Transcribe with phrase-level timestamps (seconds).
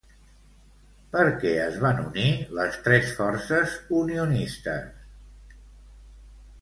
[1.15, 2.25] Per què es van unir
[2.59, 5.61] les tres forces unionistes?